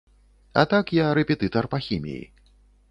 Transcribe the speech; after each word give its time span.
А 0.61 0.63
так 0.71 0.95
я 1.03 1.11
рэпетытар 1.19 1.65
па 1.77 1.83
хіміі. 1.89 2.21